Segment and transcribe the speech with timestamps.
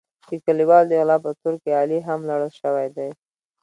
[0.29, 3.09] د کلیوالو د غلا په تور کې علي هم لړل شوی دی.